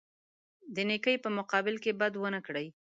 د 0.75 0.77
نیکۍ 0.89 1.15
په 1.23 1.29
مقابل 1.37 1.75
کې 1.83 1.97
بد 1.99 2.13
ونه 2.17 2.39
کړي. 2.47 2.67